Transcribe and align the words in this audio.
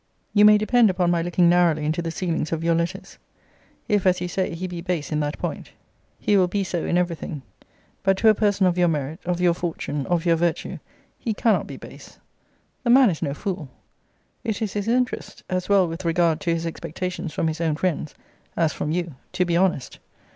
You 0.33 0.45
may 0.45 0.57
depend 0.57 0.89
upon 0.89 1.11
my 1.11 1.21
looking 1.21 1.47
narrowly 1.47 1.85
into 1.85 2.01
the 2.01 2.09
sealings 2.09 2.51
of 2.51 2.63
your 2.63 2.73
letters. 2.73 3.19
If, 3.87 4.07
as 4.07 4.19
you 4.19 4.27
say, 4.27 4.55
he 4.55 4.65
be 4.65 4.81
base 4.81 5.11
in 5.11 5.19
that 5.19 5.37
point, 5.37 5.73
he 6.17 6.37
will 6.37 6.47
be 6.47 6.63
so 6.63 6.83
in 6.85 6.97
every 6.97 7.15
thing. 7.15 7.43
But 8.01 8.17
to 8.17 8.29
a 8.29 8.33
person 8.33 8.65
of 8.65 8.79
your 8.79 8.87
merit, 8.87 9.19
of 9.27 9.39
your 9.39 9.53
fortune, 9.53 10.07
of 10.07 10.25
your 10.25 10.37
virtue, 10.37 10.79
he 11.19 11.35
cannot 11.35 11.67
be 11.67 11.77
base. 11.77 12.17
The 12.83 12.89
man 12.89 13.11
is 13.11 13.21
no 13.21 13.35
fool. 13.35 13.69
It 14.43 14.59
is 14.63 14.73
his 14.73 14.87
interest, 14.87 15.43
as 15.51 15.69
well 15.69 15.87
with 15.87 16.03
regard 16.03 16.39
to 16.39 16.51
his 16.51 16.65
expectations 16.65 17.31
from 17.31 17.47
his 17.47 17.61
own 17.61 17.75
friends, 17.75 18.15
as 18.57 18.73
from 18.73 18.89
you, 18.91 19.13
to 19.33 19.45
be 19.45 19.55
honest. 19.55 19.99